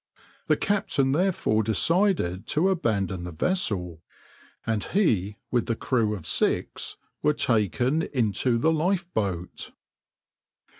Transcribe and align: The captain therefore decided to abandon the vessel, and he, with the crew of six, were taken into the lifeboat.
The 0.47 0.57
captain 0.57 1.11
therefore 1.11 1.61
decided 1.61 2.47
to 2.47 2.69
abandon 2.69 3.23
the 3.23 3.31
vessel, 3.31 4.01
and 4.65 4.83
he, 4.83 5.37
with 5.51 5.67
the 5.67 5.75
crew 5.75 6.15
of 6.15 6.25
six, 6.25 6.97
were 7.21 7.33
taken 7.35 8.01
into 8.11 8.57
the 8.57 8.71
lifeboat. 8.71 9.73